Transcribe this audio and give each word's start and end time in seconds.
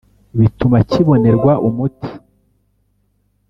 bituma 0.39 0.77
kibonerwa 0.89 1.53
umuti 1.67 2.09